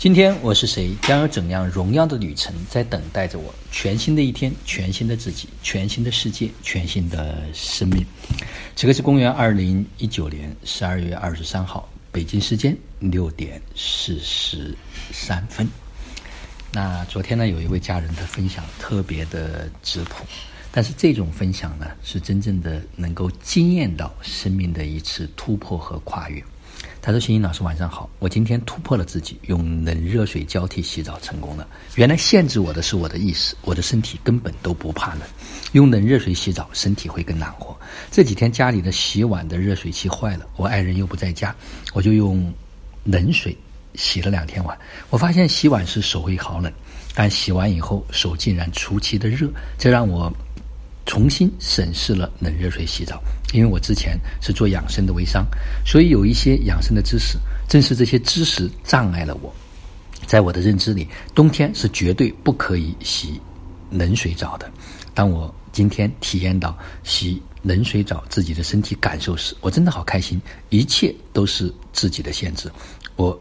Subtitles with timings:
[0.00, 0.96] 今天我是谁？
[1.02, 3.54] 将有怎样荣耀的旅程在等待着我？
[3.70, 8.02] 全新的一天，全新的自己，全新的世界，全新的生命。
[8.74, 14.74] 这个是公元二零一九年十二月二十三号，北京时间六点四十
[15.12, 15.68] 三分。
[16.72, 20.24] 那昨天呢，有一位家人的分享特别的质朴，
[20.72, 26.42] 但是这种分享呢，是真正的能够惊艳到生命的一次突破和跨越。
[27.02, 28.08] 他说：“欣欣老师，晚上好。
[28.18, 31.66] 我今天突破了自己，用冷热水交替洗澡成功了。
[31.94, 35.22] 原来限制我的是我的意识，我的身体根本都不怕冷。
[35.72, 37.74] 用冷热水洗澡，身体会更暖和。
[38.10, 41.54] 这几天家里的洗碗的热水器坏了，我爱人又不在家，
[41.94, 42.52] 我就用
[43.04, 43.56] 冷水
[43.94, 44.78] 洗了两天碗。
[45.08, 46.70] 我发现洗碗时手会好冷，
[47.14, 50.30] 但洗完以后手竟然出奇的热，这让我
[51.10, 53.20] 重新审视了冷热水洗澡。”
[53.52, 55.44] 因为我之前是做养生的微商，
[55.84, 57.36] 所以有一些养生的知识。
[57.68, 59.52] 正是这些知识障碍了我，
[60.24, 63.40] 在我的认知里，冬天是绝对不可以洗
[63.90, 64.70] 冷水澡的。
[65.12, 70.40] 当我今天体验到洗冷水澡自己的身体感受时，我真的好开心。
[70.68, 72.70] 一切都是自己的限制，
[73.16, 73.36] 我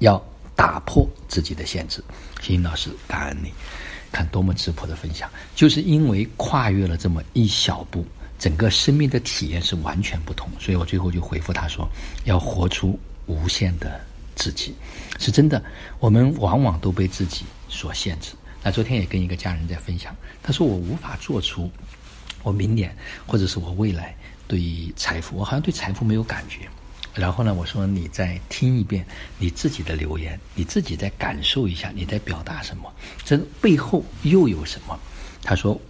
[0.00, 0.22] 要
[0.54, 2.04] 打破自己的限制。
[2.42, 3.50] 欣欣老师，感恩你，
[4.14, 8.06] 看多么质朴的分享，就是因为跨越了这么一小步。
[8.36, 11.88] 整个生命的体验是完全不同，所以我最后就回复他说
[12.24, 14.00] ：“要活出无限的
[14.34, 14.74] 自己，
[15.18, 15.62] 是真的。
[15.98, 18.32] 我们往往都被自己所限制。
[18.62, 21.70] 那昨天也跟一个家人在分享，他说我无法做出
[22.42, 22.94] 我明年
[23.26, 24.14] 或者是我未来
[24.46, 26.68] 对于财富，我好像对财富没有感觉。
[27.14, 29.06] 然后呢，我说你再听一遍
[29.38, 32.92] 你自己的留言，你自己再感受一下你在表达什么，
[33.24, 34.98] 这背后又有什么？
[35.42, 35.80] 他说。”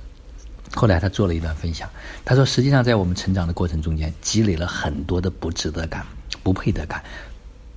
[0.77, 1.89] 后来他做了一段分享，
[2.25, 6.05] 他说：“实际上，在我们成长的过程中间，积累了很多的不值得感、
[6.43, 7.01] 不配得感，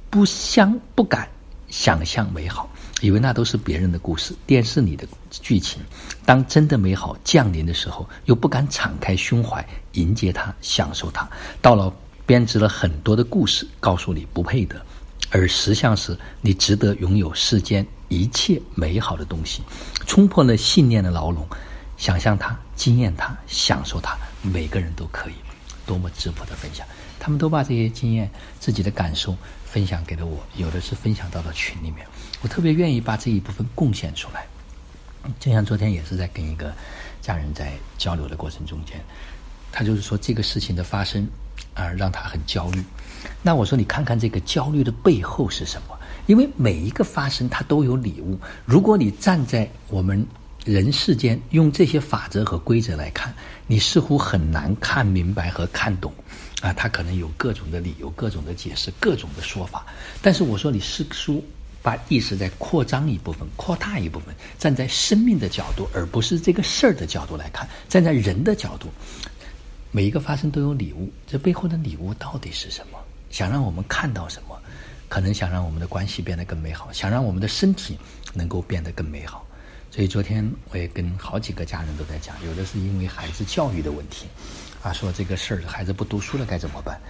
[0.09, 1.27] 不相不敢
[1.69, 2.67] 想象美好，
[3.01, 5.79] 以为那都是别人的故事、电视里的剧情。
[6.25, 11.29] 当真的美好降临的时候，又不敢敞开胸怀迎接它、享受它。
[11.61, 11.93] 到了
[12.27, 14.79] 编织了很多的故事，告诉你不配得，
[15.31, 19.63] 而实相是你值得拥有世间一切美好的东西，
[20.05, 21.47] 冲破了信念的牢笼。”
[21.97, 25.33] 想象它，经验它，享受它，每个人都可以。
[25.83, 26.85] 多么质朴的分享！
[27.17, 28.29] 他们都把这些经验、
[28.59, 29.35] 自己的感受
[29.65, 32.05] 分享给了我，有的是分享到了群里面。
[32.41, 34.45] 我特别愿意把这一部分贡献出来。
[35.39, 36.73] 就像昨天也是在跟一个
[37.21, 39.01] 家人在交流的过程中间，
[39.71, 41.25] 他就是说这个事情的发生
[41.77, 42.83] 啊，让他很焦虑。
[43.43, 45.97] 那我说你看看这个焦虑的背后是什么？
[46.25, 48.37] 因为每一个发生它都有礼物。
[48.65, 50.25] 如果你站在我们。
[50.65, 53.33] 人世间用这些法则和规则来看，
[53.67, 56.13] 你似乎很难看明白和看懂，
[56.59, 59.85] 啊，他可能有各种的理由、各种的解释、各种的说法。
[60.21, 61.41] 但是我说，你是书
[61.81, 68.89] 把意识再扩张一部分、扩大一部分，站在生命的角度，而不是这个事儿的角度来看，站在人的角度，
[69.97, 72.99] 每一个发生都有礼物，这背后的礼物到底是什么？
[73.31, 74.55] 想让我们看到什么？
[75.09, 77.97] 可能想让我们的关系变得更美好，想让我们的身体
[78.31, 79.43] 能够变得更美好。
[79.89, 84.27] 所以昨天我也跟好几个家人都在讲，有的是因为孩子教育的问题，
[84.83, 87.01] 啊，说这个事儿孩子不读书了该怎么办？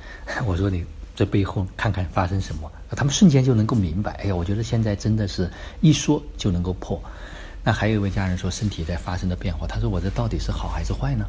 [0.45, 4.13] 我说你这背后看看发生什么，他们瞬间就能够明白。
[4.13, 6.97] 哎呀，我觉得现在真的是一说就能够破。
[7.65, 11.25] 那还有一位家人说身体在发生的变化，他说我这到底是好还是坏呢？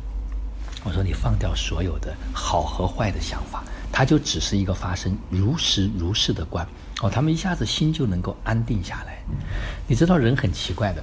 [0.84, 6.66] 我说你放掉所有的好和坏的想法，它就只是一个发生如实如是的观。
[7.00, 9.18] 哦，他们一下子心就能够安定下来。
[9.86, 11.02] 你知道人很奇怪的。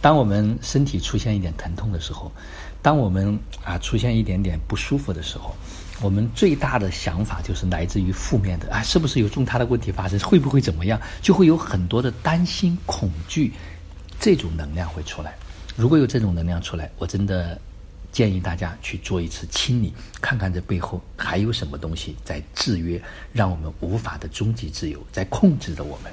[0.00, 2.30] 当我们身体出现一点疼痛的时候，
[2.82, 5.54] 当我们啊出现一点点不舒服的时候，
[6.00, 10.18] 我们最大的想法就是来自于负面的啊，是不是有重大的问题发生？
[10.20, 11.00] 会不会怎么样？
[11.20, 13.52] 就会有很多的担心、恐惧，
[14.20, 15.34] 这种能量会出来。
[15.74, 17.58] 如果有这种能量出来，我真的
[18.16, 22.98] 建议大家去做一次清理，看看这背后还有什么东西在制约，
[23.30, 26.10] 让我们无法的终极自由在控制着我们。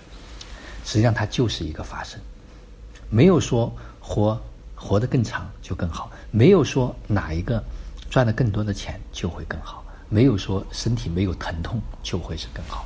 [0.83, 2.19] 实际上，它就是一个发生。
[3.09, 4.37] 没有说活
[4.75, 7.63] 活得更长就更好，没有说哪一个
[8.09, 12.85] 赚了更多的钱就会更好，没有说身体没有疼痛就会是更好，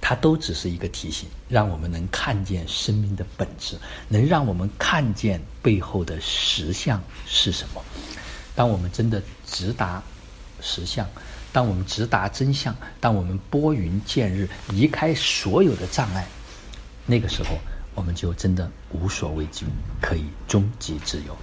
[0.00, 3.76] 它都只是一个提醒，让我们能看见生命的本质，
[4.08, 7.84] 能让我们看见背后的实相是什么。
[8.54, 10.02] 当我们真的直达
[10.60, 11.08] 实相，
[11.52, 16.26] 当我们直达真相，当我们拨云见日，移开所有的障碍，
[17.06, 17.58] 那个时候。
[17.96, 19.64] 我们就真的无所畏惧，
[20.02, 21.36] 可以终极自由。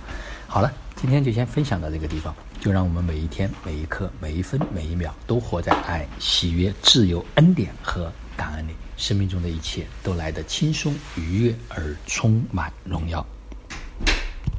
[0.48, 2.36] 好了，今天就先分享到这个地方。
[2.60, 8.74] 就让我们每一天、每一刻、每一分、每一秒，都活在爱、喜悦、自由、恩典和感恩里。
[8.98, 13.25] 生命中的一切都来得轻松、愉悦而充满荣耀。